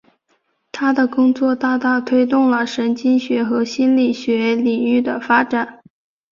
[0.71, 5.83] 他的工作大大推动了神经学和心理学领域的发展。